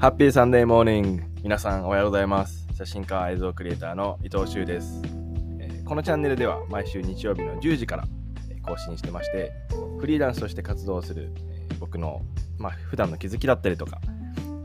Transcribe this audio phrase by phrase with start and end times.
[0.00, 2.66] ハッピーサンデーモーニング皆さんおはようございます。
[2.74, 5.02] 写真家映像クリエイターの伊藤修です、
[5.58, 8.04] えーこのチャンネルでは毎週日曜日の10時から
[8.62, 9.52] 更新してまして
[9.98, 12.22] フリーランスとして活動する、えー僕の、
[12.56, 14.00] まあ、普段の気づきだったりとか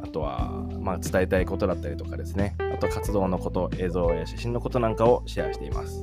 [0.01, 2.55] あとは、まあ、伝えたいことだったりとかですね。
[2.73, 6.01] あと活動のこと映像や写真のことなんかをシェアしています。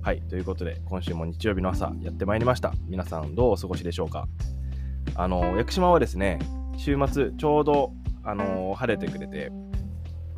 [0.00, 2.72] はいということで今週も日曜日の朝やってまいりました。
[2.86, 4.28] 皆さんどうお過ごしでしょうか？
[5.16, 6.38] あの屋久島はですね
[6.76, 7.92] 週末ちょうど
[8.24, 9.50] あの晴れてくれて。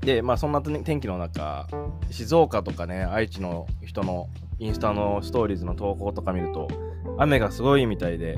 [0.03, 1.69] でまあそんな天気の中
[2.11, 6.67] 静岡とかね愛知の人のインスタのストーリーズの投稿とか見ると
[7.19, 8.37] 雨がすごいみたいで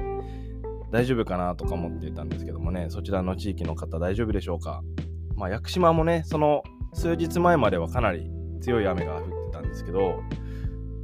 [0.91, 4.83] 大丈夫かなとか思っていたんですけどもねそちらの地域の方大丈夫でしょうか。
[5.37, 10.21] まあ屋久島もねその数日前まではかなり強い雨が降ってたんですけど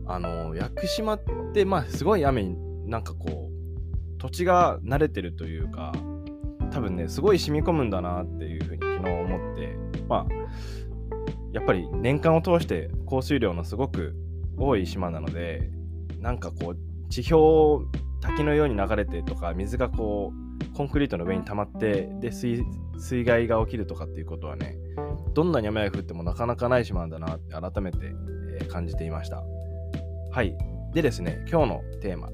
[0.07, 1.21] あの屋久島っ
[1.53, 5.93] てまあすごい雨になんかこう土地が慣れてるというか
[6.71, 9.77] 多分ねすごい染み込むんだなっていうふうに昨日思って
[10.09, 10.35] まあ
[11.53, 14.15] やっぱり年間を通して降水量のすごく
[14.57, 15.71] 多い島なので
[16.19, 17.87] なんかこう地表
[18.21, 22.65] 滝のように流れてとか水がこうコンクリートの上に溜まってで水
[23.25, 24.77] 害が起きるとかっていうことはね
[25.35, 27.99] どんなに雨が降ってもなかなかない島なんだなって改めて、
[28.61, 29.43] え感じていました。
[30.33, 30.57] はい。
[30.93, 32.31] でですね今日のテーマ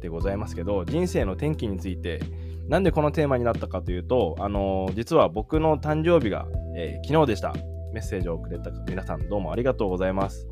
[0.00, 2.20] でございますけど人生の転機について
[2.68, 7.54] なんでこのテーマになったかというと、あのー実は僕の誕生日が、えー昨日でした。
[7.92, 10.48] メッセージをくれた皆さんどうもありがとうございます。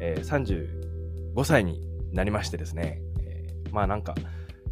[0.00, 0.66] えー
[1.36, 1.80] 35歳に
[2.12, 4.14] なりましてですね、えーまあなんか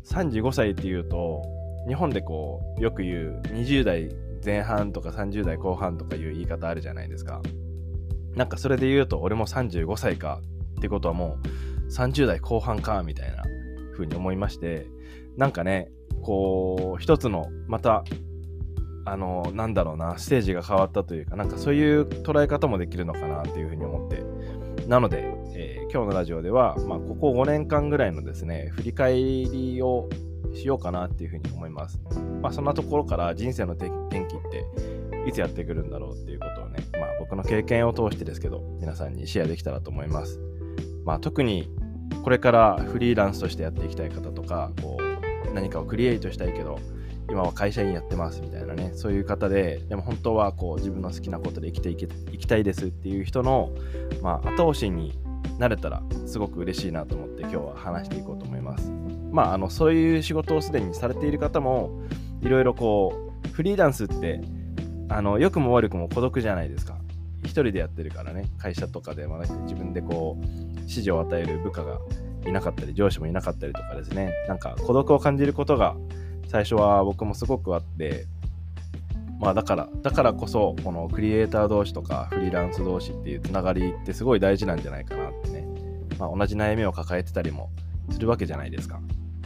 [0.05, 1.43] 35歳っていうと、
[1.89, 4.09] 日本でこうよく言う20代
[4.45, 7.43] 前半とか30代後半とかいう言い方あるじゃないですか。
[8.37, 10.41] なんかそれで言うと俺も35歳か
[10.79, 11.39] ってことはも
[11.89, 13.43] う30代後半かみたいな
[13.93, 14.87] 風に思いまして、
[15.37, 15.91] なんかね、
[16.25, 18.05] こう一つのまた
[19.07, 24.23] あのなんだろうなステージが変わったというかなんかそういう捉え方もできるのかなっていうふうに思って。
[24.89, 30.09] なので、えー今日のラジオでは、まあ、ここ5年間ぐらいのですね振り返りを
[30.53, 32.01] しようかなっていうふうに思います。
[32.43, 34.67] まあそんなところから人生の転機って
[35.29, 40.41] いつやってくるんだろうっていうことをね、まあ、僕の経験を通してですけど皆さんにシェアできたらと思います。
[41.05, 41.71] まあ特に
[42.25, 45.04] これからフリーランスとしてやっていきたい方とかこう
[45.55, 46.79] 何かをクリエイトしたいけど
[47.31, 53.71] 今は会社員やってますみたいなねそういう方ででも本当はこう自分の好きなことで生きていけいきたいですっていう人の、
[54.23, 55.19] まあ、後押しに
[55.59, 58.91] なれたらすごく嬉しいなと思って今日は話していこうと思います。
[59.31, 62.03] まああのそういう仕事をすでにされている方も
[62.43, 64.41] いろいろこうフリーランスって
[65.09, 66.97] あの良くも悪くも孤独じゃないですか。
[67.45, 70.47] 一人でやってるからね会社とかではなく自分でこう
[70.81, 71.99] 指示を与える部下が
[72.47, 74.33] いなかったり上司もいなかったりとかですね。
[74.49, 75.97] なんか孤独を感じることが
[76.49, 78.27] 最初は僕もすごくあって
[79.41, 85.67] まあだからだからこそこのクリエイター同士とかフリーランス同士っていうつながりってすごい大事なんじゃないかなってね、
[86.19, 87.71] まあ、同じ悩みを抱えてたりも
[88.11, 89.01] するわけじゃないですか。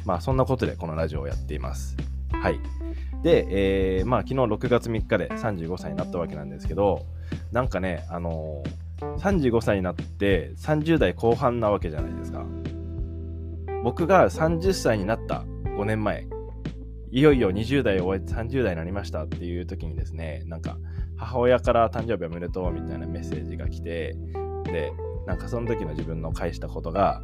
[0.05, 1.97] まあそんなことでこのラジオをやっています。
[2.33, 2.61] はい。
[3.23, 3.47] で、
[3.99, 7.05] えーまあ昨日6月3日で35歳になったわけなんですけど
[7.51, 8.89] なんかねあのー
[9.19, 12.45] 35歳になって30代後半なわけじゃないですか。
[13.83, 15.45] 僕が30歳になった
[15.77, 16.27] 5年前
[17.11, 20.79] いよいよ20代を終えて30代になりましたっていう時にですねなんか
[21.17, 24.17] 母親から誕生日おめでとうみたいなメッセージが来て
[24.65, 24.93] で
[25.27, 27.23] なんかその時の自分の返したことが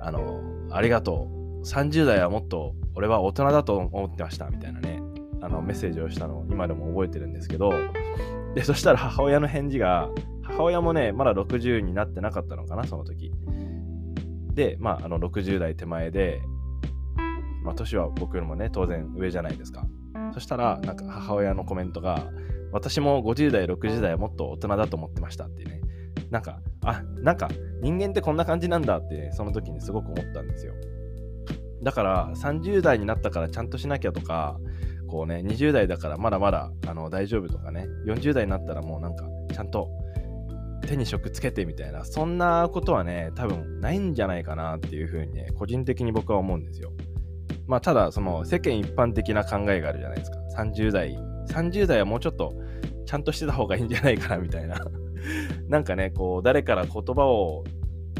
[0.00, 5.02] あのありがとう30代はもっと俺は大人だと思ってましたみたいなね
[5.40, 7.72] あのメッセージをしたのを今でも覚えてるんですけど
[8.54, 10.08] でそしたら母親の返事が
[10.42, 13.32] 母親もねまだ60になってなかったのかなその時。
[14.56, 16.40] でまああの60代手前で
[17.62, 19.86] まあ年は僕よりもね当然上じゃないですか。
[20.32, 22.26] そしたらなんか母親のコメントが
[22.72, 25.80] 私も50代60代はもっと大人だと思ってましたってね。
[26.30, 27.48] なんかあなんか
[27.82, 30.74] 人間ってこんな感じなんだって、ね、その時にすごく思ったんですよ。
[31.82, 34.58] だから30代になったからちゃんとしなきゃとか
[35.06, 39.88] こうね20代だからまだまだあの大丈夫とかね40代になったらもうなんかちゃんと
[40.86, 46.92] 手に職つけてみたいなそんなことはね多分ないんじゃないかなっていうふうにね個人的に僕は思うんですよ。
[47.66, 50.38] まあただその世間一般的な考えがあるじゃないですか。
[50.58, 51.16] 30代
[51.48, 52.54] 30代はもうちょっと
[53.06, 54.80] ちゃんとしてた方がいいんじゃないかなみたいな。
[55.68, 57.64] なんかねこう誰から言葉を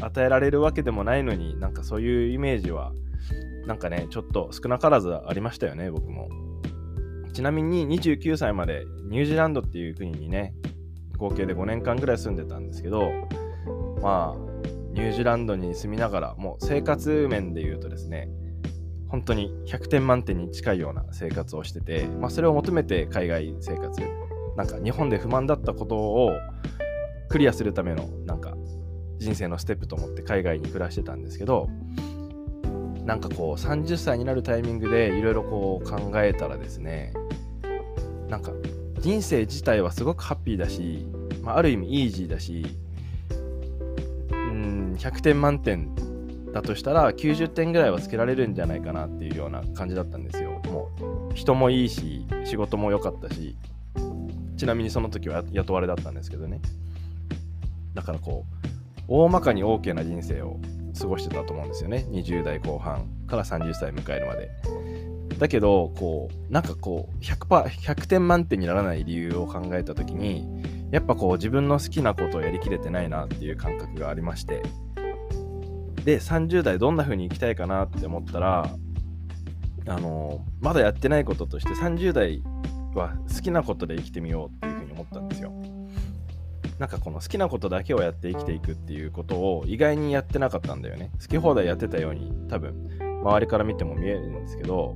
[0.01, 2.93] 与えられるわけでもないのになんかそういうイメージは
[3.65, 6.29] なんかねちょっと少なからずありましたよね僕も。
[7.33, 10.55] ちなみに29歳までニュージーランドっていう国にね
[11.17, 13.11] 合計で5年間ぐらい住んでたんですけど
[14.01, 14.47] まあ
[14.93, 18.29] ニュージーランドに住みながらもう生活面で言うとですね
[19.09, 24.01] 本当に100点満点に近いような生活をしてて、まあ、それを求めて海外生活
[24.55, 26.31] なんか日本で不満だったことを
[27.29, 28.55] クリアするためのなんか
[29.19, 31.69] 人生のステップと思って海外に暮らしてたんですけど
[33.05, 37.13] なんかこう30歳になるタイミングでいろいろこう考えたらですね
[38.27, 38.51] なんか
[39.07, 41.07] 人生自体はすごくハッピーだし、
[41.41, 42.65] まあ、ある意味イージーだし
[43.31, 45.95] うん100点満点
[46.51, 50.61] だとしたら90点ぐらいはつけられるんじゃないかなっていうような感じだったんですよ。
[50.65, 50.89] も
[51.31, 53.55] う人もいいし仕事も良かったし
[54.57, 56.59] ちなみにその時は雇われだったんですけどね。
[57.93, 58.67] だからこう
[59.07, 60.59] 大まかに OK な人生を
[60.99, 62.05] 過ごしてたと思うんですよね。
[62.09, 64.49] 20代後半から30歳迎えるまで。
[65.37, 70.45] だけど、こう、なんかこう100、100点満点にならない理由を考えた時に、
[70.91, 74.63] やっぱこう自分の好きなことをやりきれてないなっていう感覚がありまして、
[76.05, 78.69] で30代どんな風に生きたいかなって思ったら
[79.89, 82.41] あのまだやってないこととして30代
[82.95, 85.51] は好きなことで生きてみようっていう風に思ったんですよ。
[86.79, 91.11] なんかこの好きなことだけをやって生きていくっていうことを意外にやってなかったんだよね。
[91.19, 92.87] 好き放題やってたように多分
[93.23, 94.95] 周りから見ても見えるんですけど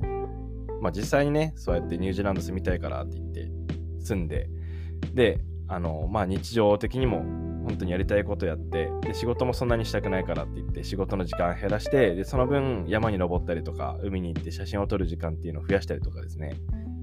[0.82, 3.48] まあ実際にねそうやってニュージーランド住みたいからって言って
[4.00, 4.48] 住んで
[5.14, 7.20] であのまあ日常的にも
[7.64, 16.56] 本当にやりたいことやってで仕事もそんなにしたくないからって言って仕事の時間減らしてでその分山に登ったりとか海に行って写真を撮る時間っていうのを増やしたりとかですね。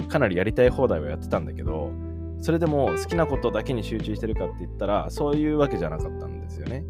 [0.09, 1.91] かなりやりたい放題はやってたんだけど
[2.41, 6.83] それでも好きなことだけに集中してるかって言ったらそういうわけじゃなかったんですよね。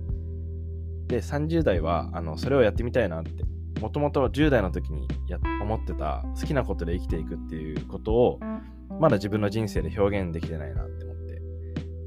[1.07, 3.43] で30代はあのそれをやってみたいなって
[3.79, 8.39] もともと10代の時にや思ってた好きなことで生きていくっていうことを
[8.99, 11.41] まだ自分の人生で表現できてないなって思って、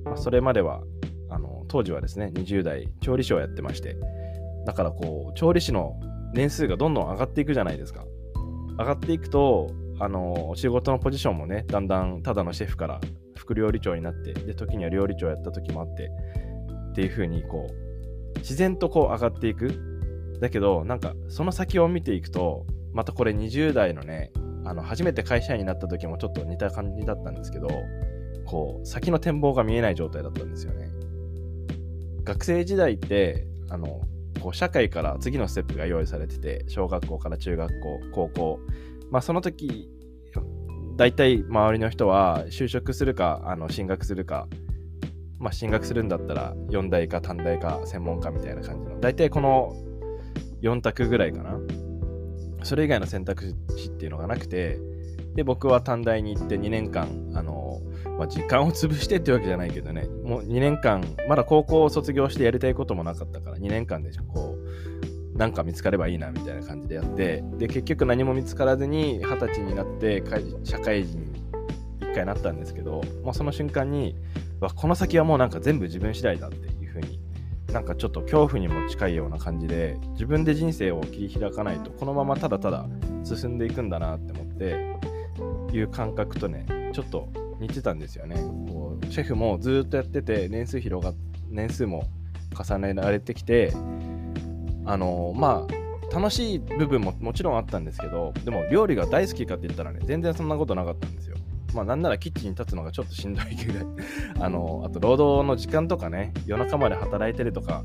[0.04, 0.82] まあ、それまでは
[1.30, 3.96] あの当時はですね20代調理師をやってまして
[4.66, 5.98] だからこう調理師の
[6.34, 8.04] 年数がどんどん上がっていくじゃないですか。
[8.78, 9.70] 上がっていくと
[10.00, 13.00] あの仕事のポジションもねだんだんただのシェフから
[13.36, 16.10] 副料理長になってで時には料理長やった時もあって
[16.90, 17.68] っていう風にこ
[18.34, 19.91] う自然とこう上がっていく。
[20.42, 24.32] だけどなんかその先を見ていくとまたこれ20代のね
[24.64, 27.68] あの初めて会社員になった時もちょっと似た感じだったんですけど
[28.44, 30.90] こう先の展望が見えない状態だったんですよね。
[32.24, 34.00] 学生時代ってあの
[34.40, 38.60] こう社会から次のステップが用意されてて小学校から中学校高校。
[39.12, 39.88] まあその時
[40.96, 44.48] 大体周りの人は就職するかあの進学するか
[45.38, 48.98] まあ進学するんだったら4大か短大か専門家みたいな感じの。
[48.98, 49.91] 大体この
[50.62, 51.58] 4択ぐらいかな。
[52.62, 54.78] それ以外の選択肢っていうのがなくて
[55.34, 57.80] で僕は短大に行って2年間あの
[58.18, 64.56] まあ、時間を潰してっていうわけじゃないけどね、もう2年間、まだ高校を卒業してやりたいこともなかったから、2年間でこ
[65.34, 70.22] う、なんか見つかればいいなみたいな感じでやって、で、結局何も見つからずに、二十歳になって
[70.64, 71.42] 社会人に
[72.00, 74.14] 一回なったんですけど、もうその瞬間に、
[74.60, 76.68] わ、この先はもうなんか全部自分次第だって、
[77.72, 82.86] なんかちょっと恐怖にも近いような感じで、自分で人生を切り開かないと、このままただただ
[83.24, 87.28] 進んでいくんだなって思って、いう感覚とね、ちょっと
[87.62, 88.36] 似てたんですよね。
[88.36, 91.14] こうシェフもずっとやってて年数広が
[91.48, 92.04] 年数も
[92.58, 93.72] 重ねられてきて
[94.84, 101.31] あのまあ楽しい部分ももちろんあったんですけどでも料理が大好きかって言ったらね全然そんなことなかったんですよ。
[101.74, 103.86] まあなんならキッチンに立つのがちょっとしんどいぐらい
[104.40, 107.84] あのあと労働の時間とかね夜中まで働いてるとか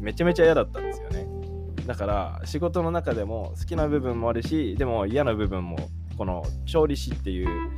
[0.00, 1.26] めちゃめちゃ嫌だったんですよね。
[1.86, 5.76] だから仕事の中でも好きな部分もあるしでも嫌な部分も
[6.16, 7.70] この調理師っていう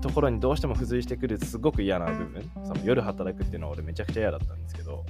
[0.00, 5.04] ところにどうしても付随してくるすごく嫌な部分その夜働くっていうのは俺めちゃくちゃ嫌だったんですけど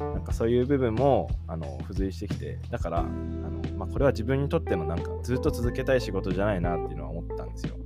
[0.00, 3.10] なんかそういう部分もあの付随してきてだからあの、
[3.76, 7.76] まあ、これは自分にとってのなんかずっと続けたい仕事じゃないなっていうのは思ったんですよ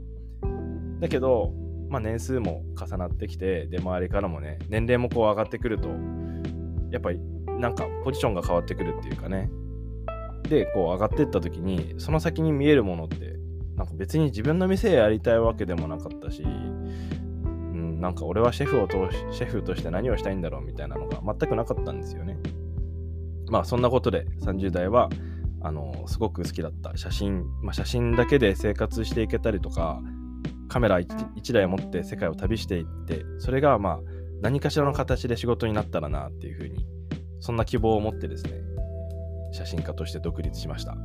[1.00, 1.52] だけど、
[1.90, 5.88] まあ、年数も重なってきてで周りからもね年齢もこう上がってくると
[6.90, 7.20] やっぱり
[7.58, 9.50] なんかポジションが変わってくるっていうかね
[10.48, 13.34] でこう上がってった時にその先に見えるものって
[13.76, 18.96] なんか別に自分の店やりたいわけでもなかったし、うん、なんか俺はシェフを通
[19.32, 22.38] し、シェフとして何をしたいんだろうみたいなのが全くなかったんですよね。
[23.48, 25.10] まあそんなことで30代は、
[25.60, 30.00] あの、すごく好きだった写真、まあ写真だけで生活していけたりとか、
[30.68, 34.00] カメラ 1, 1台持って世界を旅していって、それがまあ
[34.40, 36.86] 何かしらの形で仕事になったらなっていうふうに、
[37.40, 38.52] そんな希望を持ってですね、
[39.52, 40.96] 写真家として独立しました。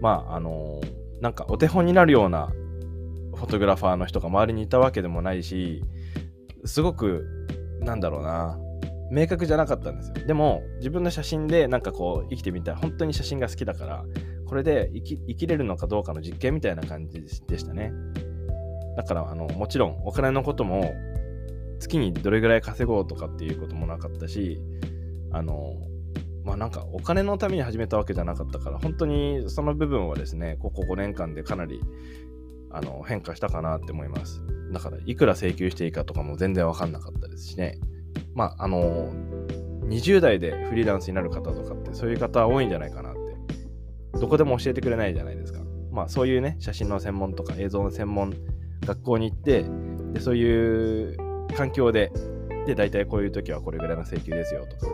[0.00, 2.48] まあ、あのーなんかお手本になるような
[3.34, 5.82] フォトグラファーの人が周りにいたわけでもないし、
[6.64, 7.24] すごく、
[7.80, 8.58] なんだろうな、
[9.10, 10.26] 明確じゃなかったんですよ。
[10.26, 12.74] でも、自分の写真でなんかこう生きてみたい。
[12.74, 14.04] 本当に写真が好きだから、
[14.46, 17.92] これで生きれるのかどうかの実験みたいな感じでしたね。
[18.96, 20.94] だからあのもちろんお金のことも
[21.78, 24.60] 月にどれぐらい稼ごうとかっていうこともなかったし
[25.32, 25.74] あの
[26.44, 31.80] まあなんかお金のために始めたわけじゃなかったから本当にその部分はですねここ5年間でかなり
[32.70, 34.42] あの変化したかなって思います。
[34.72, 37.78] だからいくら請求していいかとかも全然わかんなかったですしね。
[38.34, 39.12] まああの
[39.84, 44.18] 20代でフリーランスになる方とかってそういう方多いんじゃないかなって。
[44.18, 45.60] どこでも教えてくれないじゃないですか。
[45.90, 48.32] まあそういうね写真の専門とか映像の専門
[48.84, 49.64] 学校に行って
[50.12, 51.16] でそういう
[51.56, 52.12] 環境で
[52.66, 54.92] で大体こういう時はこれぐらいの請求ですよとか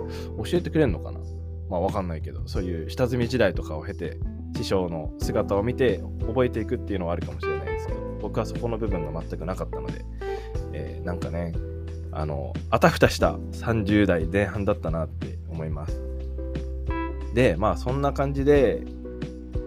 [0.50, 1.21] 教えてくれるのかな？
[1.68, 4.18] まあわかんないけどそういう下積み時代とかを経て
[4.57, 10.04] 師匠の姿を見て覚えていくっていうのはあるかもしれないですけど僕はそこの部分が全くなかったので、
[10.73, 11.52] えー、なんかね
[12.11, 16.00] あのあたふたした30代前半だったなって思います。
[17.35, 18.83] でまあそんな感じで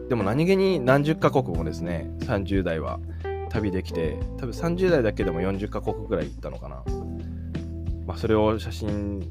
[0.10, 3.00] でも何気に何十カ国もですね30代は
[3.52, 6.84] 旅できて多分30代だけでも40カ国ぐらい行ったのかな、
[8.06, 9.30] まあ、それを写真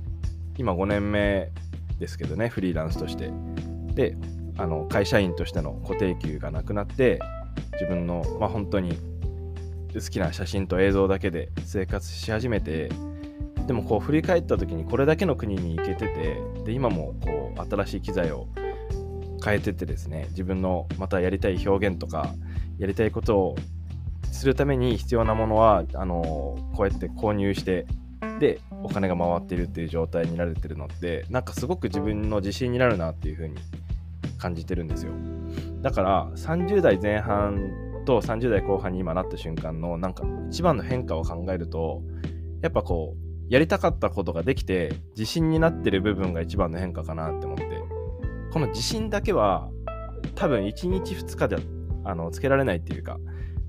[0.59, 1.51] 今5年目
[1.99, 3.31] ですけどねフリーランスとして。
[3.95, 4.17] で
[4.57, 7.19] あの会社員としての固定給がなくなって
[7.73, 8.99] 自分の、まあ、本当に
[9.95, 12.91] 好きな写真と映像だけで生活し始めて
[13.67, 18.49] でもこう振り返った時にこれだけの国に行けててで今もこう新しい機材を
[19.43, 22.35] 変えててですね自分のまたやりたい表現とか
[22.79, 23.57] やりたいことを
[24.33, 27.87] するために必要なものはあのこうやって購入して
[28.39, 33.57] でお金が回っているっていう状態になれてるのってなんかすごく自分の自信になるなっていう風に
[34.39, 35.13] 感じてるんですよ。
[35.83, 37.71] だから30代前半
[38.07, 42.03] と30代後半に今なった瞬間のなんか一番の変化を考えると
[42.63, 47.81] やっぱこうやりたかったことができて自信になってる部分が一番の変化かなって思って。
[48.53, 49.71] この自信だけは
[50.35, 51.57] 多分1日2日で
[52.05, 53.19] あのつけられないっていうか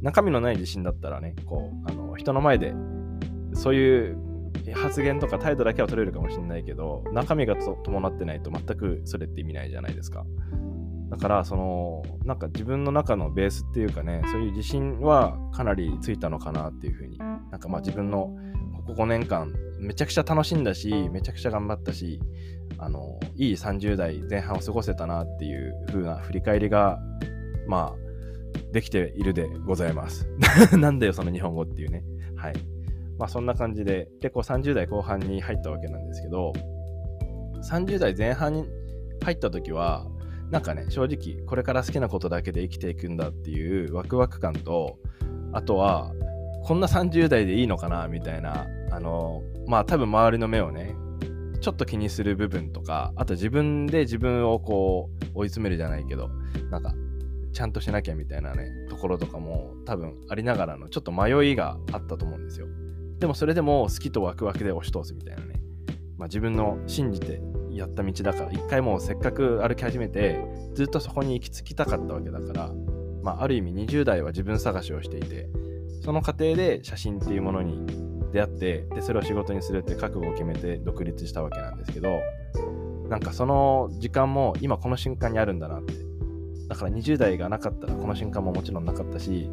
[0.02, 2.74] 中身のない自信だったらね、こう、あの人の前で、
[3.54, 4.18] そういう
[4.74, 10.26] 発言とか態度だけは取れるかもしれないけど、中身が伴ってないと全くそれって意味ないじゃないですか。
[11.10, 18.34] だから、その、なんか自分の中のベースっていうかね、そういう自信はかなりついたのかなっていうふうに、なんかまあ自分の
[18.88, 22.20] ここ5年間、めちゃくちゃ楽しんだし、めちゃくちゃ頑張ったし、
[22.78, 27.00] あの、いい30代前半を過ごせたなっていう風な振り返りが、
[27.68, 28.01] まあ、
[28.72, 30.28] できているでございます。
[30.78, 32.04] なんだよ、その日本語っていうね。
[32.36, 32.54] はい。
[33.18, 36.54] まあそんな感じで、結構30代後半に入ったわけなんですけど、
[37.70, 38.66] 30代前半に
[39.24, 40.08] 入った時は、
[40.50, 44.98] なんかね、正直、これから好きなことだけで生きていくんだっていうワクワク感と、
[45.54, 46.14] あとは、
[46.64, 50.96] こんな30代でいいのかなみたいな、あの、まあ多分周りの目をね、
[51.62, 56.30] ちょっと気にする部分とか、あと自分で自分をこう追い詰めるじゃないけど、
[56.70, 56.94] なんか
[57.54, 62.68] ちゃんとしなきゃみたいなね、ところとかも多分ありながらのちょっと迷いがあったと思うんですよ。
[63.20, 65.62] でもそれでも好きとワクワクで押し通すみたいなね。
[66.18, 67.42] まあ、自分の信じて
[67.72, 70.40] やった道だから、一回もうせっかく歩き始めて、
[70.74, 72.72] ずっとそこに行き着きたかったわけだから、
[73.24, 75.50] まあ、ある意味20代は自分探しをしていて、
[76.04, 77.86] その過程で写真っていうものに
[78.32, 82.20] 出会って、で、それを仕事にするって覚悟を決めて独立したわけなんですけど、
[83.10, 85.94] なんかその時間も今この瞬間にあるんだなって
[86.72, 89.50] だから20代がなかったらこの瞬間ももちろんなかったし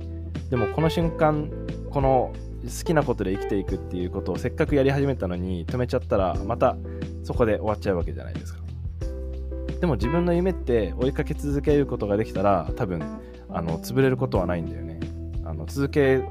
[0.50, 1.50] でもこの瞬間
[1.90, 2.32] この
[2.62, 6.76] 好きなことで生きていくっていうことをせっかくやり始めたのに止めちゃったらまた
[7.25, 8.60] そこで終わっちゃうわけじゃないですか。
[9.80, 13.02] でも自分の夢って追いかけ続けることができたら多分
[13.48, 15.00] あの潰れることはないんだよね。
[15.44, 16.22] あの続け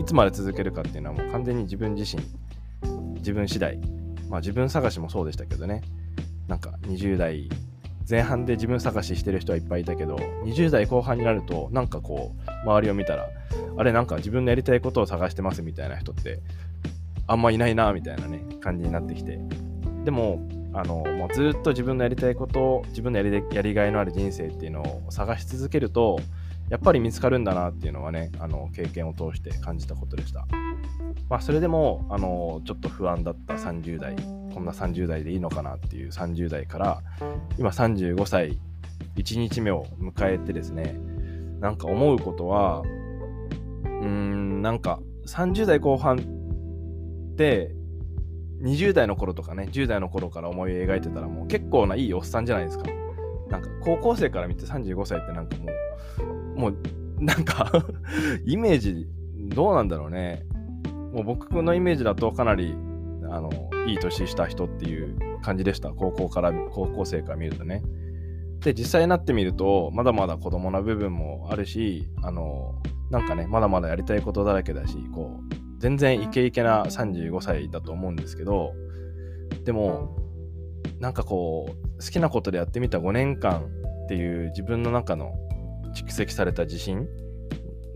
[0.00, 2.20] いつまで続けるかっていうのはもう完全に自分自身
[3.18, 3.78] 自分次第。
[4.28, 5.82] まあ自分探しもそうでしたけどね。
[6.48, 7.48] なんか20代
[8.08, 13.28] 前半で自分探ししてる人はいっぱいいたけど20代後半になるとなんかこう周りを見たら
[13.76, 16.40] あれなんか自分のやりたいことを探してますみたいな人って
[17.26, 19.38] あんまいないなみたいなね感じになってきて。
[20.04, 26.18] でもあのもうずっと自分のやりたいこと自分のやりやりがいのある人生っていうのを探し続けると
[26.68, 30.46] やっぱり見つかるんだなっていうのはねあの経験を通して感じたことでした。
[31.28, 34.16] まあそれでもあのちょっと不安だった30代。
[34.54, 37.02] こんな30代でいいのかなっていう30代から
[37.58, 38.58] 今35歳
[39.16, 40.96] 1日目を迎えてですね
[41.60, 46.18] なんか思うことはうーんなんか30代後半
[47.32, 47.74] って
[48.62, 52.84] 20代の頃とかね10代の頃から思い描いてたらもう結構ないいおっさんじゃないですか。
[53.48, 55.66] なんか高校生から見て35歳ってなんかも
[56.56, 56.76] うもう
[57.22, 57.70] なんか
[58.46, 59.06] イメージ
[59.36, 60.46] どうなんだろうね。
[61.12, 62.74] もう僕のイメージだとかなり
[63.34, 63.50] あの
[63.86, 65.90] いい年した人っていう感じでした。
[65.90, 67.82] 高校から高校生から見るとね。
[68.60, 78.72] で実際になってみるとまだまだ子供な部分もあるしあのなんかねまだまだやりたいことだらけだしこう全然イケイケな35歳だと思うんですけど
[79.64, 80.16] でも
[80.98, 83.66] なんかこう好きなことでやってみた5年間
[84.04, 85.34] っていう自分の中の
[85.94, 87.06] 蓄積された自信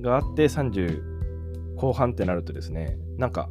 [0.01, 3.49] があって30後半ってなるとですねなんか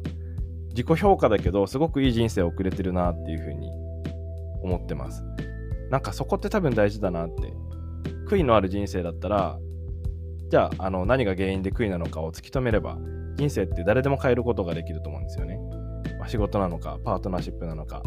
[0.70, 3.70] 自己評価だけどすごくいい人生を送れてるなっていうふうに
[4.62, 5.24] 思ってます。
[5.90, 7.52] なんかそこって多分大事だなって。
[8.28, 9.58] 悔いのある人生だったら
[10.50, 12.98] じゃああの何が原因で悔いなのかを突き止めれば
[13.36, 15.58] 人生って誰でも変えることができると思うんですよね、
[16.18, 18.02] まあ、仕事なのかパートナーシップなのか、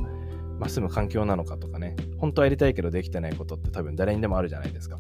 [0.60, 1.96] まあ、住む環境なのかとかね。
[2.20, 5.00] 本当はやりたいけどできてないことって多分誰にでもあるじゃないですか。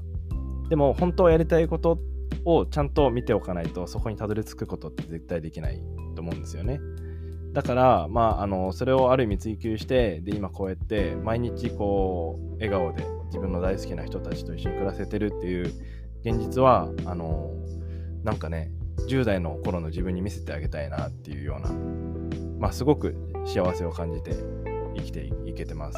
[0.69, 1.99] でも本当はやりたいこと
[2.45, 5.81] をちゃんと見ておかないとそこにたどり着くことって絶対できない
[6.15, 6.79] と思うんですよね。
[7.53, 15.65] だから、まあ、あのそれをある意味追求してで今こうやって毎日こう笑顔で自分の大好きな人たちと一緒に暮らせてるっていう
[16.23, 17.51] 現実はあの
[18.23, 18.71] なんかね
[19.07, 21.71] 10代の頃の自分に見せてあげたいなっていうような、
[22.59, 23.15] まあ、すごく
[23.45, 24.35] 幸せを感じて
[24.95, 25.97] 生きていけてます。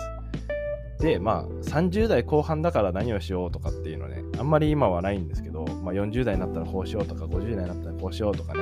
[1.00, 8.60] で、まあ、30代後半だから何をしようとかっていうのね、あんまり今はないんですけど、まあ、40代になったらこうしようとか、50代になったらこうしようとかね、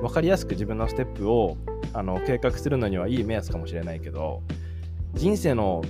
[0.00, 1.56] 分かりやすく自分のステップを
[1.96, 4.42] あの計画するのにはいい目安かもしれないけど、
[5.14, 5.82] 人生の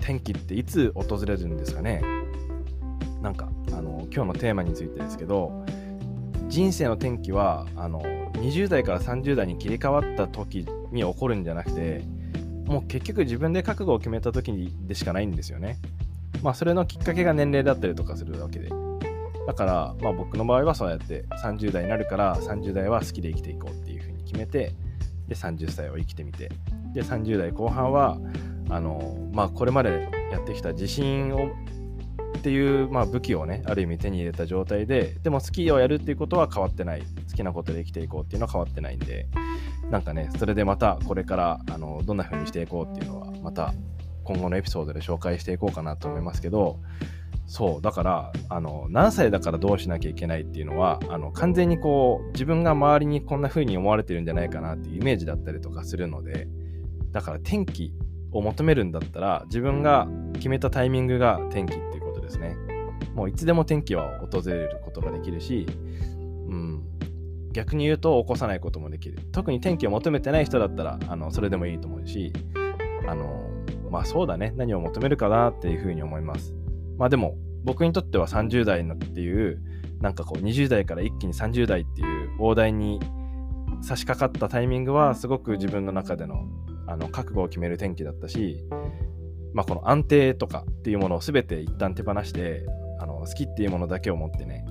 [0.00, 2.02] 転機っていつ訪れるんですかね？
[3.22, 5.64] なんか、あの今日のテーマについてですけど、
[6.48, 8.02] 人生の転機はあの
[8.32, 12.02] 20代から30代に切り替わった時に起こるんじゃなくて、
[12.66, 15.78] もう結局自分で覚悟を決めた時でしかないんですよね。
[16.42, 18.68] まあそれのきっかけが年齢だったりとかするわけで。
[19.46, 24.74] だから、まあ僕の場合はそうやって30代になるから30代は好きで生きていこうっていうふうに決めて、
[25.28, 26.50] で30歳を生きてみて、
[26.92, 28.18] で30代後半は、
[28.68, 31.50] あの、まあこれまでやってきた自信を
[32.38, 37.02] っていう、まあ、武器をねある意味手に入れた状態ででもスキーをやるっていうことは変わってない。
[37.30, 39.26] 好きなことで生きていこうっていうのは変わってないんで。
[39.90, 43.74] なんかね、それでまたこれからあのどんな風にしていこうっていうのは、また
[44.24, 46.80] 今後のエピソードで紹介していこうかなと思いますけど、
[47.46, 56.48] そう、だから、あの、何歳だからどうしなきゃいけないっていうのは、あの、完全にこう、自分が周りにこんな風に思われてるんじゃないかなっていうイメージだったりとかするので、
[57.12, 57.92] だから天気
[58.32, 62.56] を求めるんだったら、自分が決めたタイミングが天気っていうことですね。
[63.14, 65.66] もういつでも天気は訪れることができるし、
[66.48, 66.82] うん、
[67.52, 69.18] 逆に言うと起こさないこともできる。
[69.32, 72.32] 特に天気を求めてない人だったらあのそれでもいいと思うし
[73.06, 73.48] あの
[73.90, 74.52] まあそうだね。
[74.56, 76.54] 何を求めるかなっていうふうに思います。
[76.98, 79.60] まあでも僕にとっては30代のっていう
[80.00, 83.00] なんかこう20代から一気に30代っていう大台に
[83.80, 86.46] 差し掛かったタイミングはすごく自分の中での
[86.86, 88.62] あの覚悟を決める天気だったし、
[89.54, 92.66] まあ、この安定とかっていうものを全て一旦手放して
[93.00, 94.66] あの好きっていうものだけを持ってね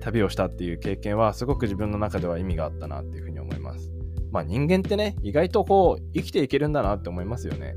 [0.00, 3.90] 旅をしたっていう経験はすごく自分の中では意味があったなっていうふうに思います。
[4.30, 7.74] まあ人間ってね、意外とこう生きていけるんだなって思いますよね。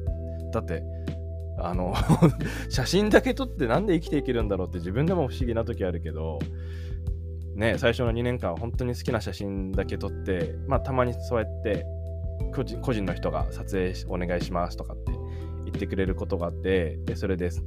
[0.51, 0.83] だって、
[1.57, 1.93] あの
[2.69, 6.39] 写真だけ撮ってなんで生きていけるんだろうって自分でも不思議な時あるけど、
[7.55, 11.85] ね、最初の2年間本当に好きな写真だけ撮って、まあたまにそうやって
[12.53, 15.11] 個人個人の人が撮影お願いしますとかって
[15.65, 17.63] 言ってくれることがあって、で、それです。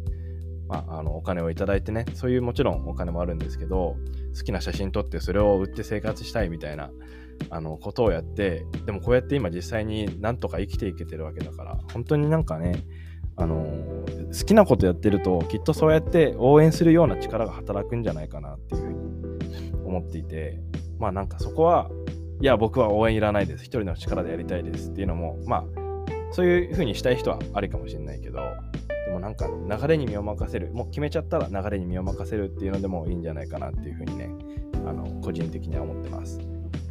[0.69, 3.97] まあ、あのお金をいただいてね、そういうもちろんお金もあるんですけど、
[4.37, 6.91] 好きな写真撮ってそれを売って生活したいみたいな
[7.51, 12.85] あのことをやって、でもこうやって今実際になんとか生きていけてるわけだから、本当になんかね、
[13.41, 13.67] あの
[14.33, 20.61] 好きなことやってるときっとそうやって応援するような力が働くんじゃないかなっていうふうに思っていて
[20.99, 21.91] まあなんかそこは
[22.41, 25.65] いや僕は応援いらないです一人の力でやりたいですっていうのもまあ
[26.33, 28.41] そういうふうにしたい人はありかもしれないけど
[29.11, 34.31] でもなんか流れに身を任せる、もう決めちゃったら流れに身を任せるっていうのでもいいんじゃないかなっていうふうにね、
[34.87, 36.39] あの個人的には思ってます。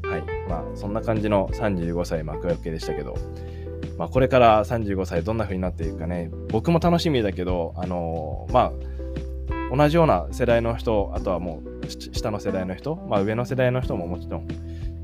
[0.03, 0.49] はい。
[0.49, 3.15] まあそんな感じの35歳幕開けでしたけど、
[3.97, 8.71] まあこれから35歳どんな風になっていくかね、僕も楽しみだけど、あのー、ま
[9.71, 14.47] あ同じような世代の人、あとはもう下の世代の人、まあ上の世代の人ももちろん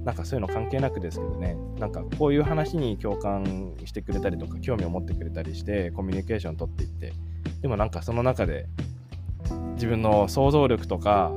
[0.05, 7.13] なんかそういうの関係なくですけどね、なんかこういう話に共感してくれたりとか、興味を持ってくれたりして、コミュニケーション取っていって、
[7.61, 8.67] でもなんかその中で、
[9.73, 11.31] 自分の想像力とか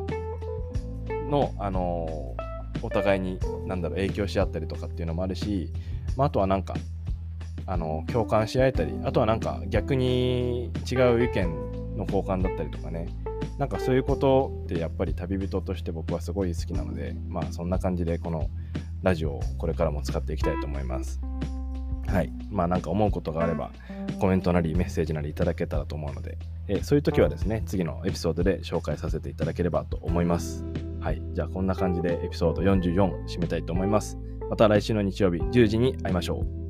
[1.30, 2.36] の、あの
[2.82, 5.72] お互いに、なんだろう、影響し合ったりとかっていうのもあるし、
[6.16, 6.74] まあ、あとはなんか、
[7.68, 13.08] あの共感し合えたり、あとはなんか逆に違う意見の交換だったりとかね、
[13.58, 18.48] なんかそういうことってやっぱり旅人として僕はすごい好きなので、まあそんな感じでこの
[19.02, 21.20] ラジオをこれからも使っていきたいと思います。
[22.06, 22.32] はい。
[22.50, 23.70] まあなんか思うことがあれば、
[24.18, 30.64] コメントなりメッセージなりいただけたらと思うので、えそういう時はですね、次のエピソードで紹介させていただければと思います。
[31.00, 31.20] はい。
[31.34, 34.18] じゃあこんな感じでエピソード44締めたいと思います。
[34.48, 36.67] また来週の日曜日10時に会いましょう。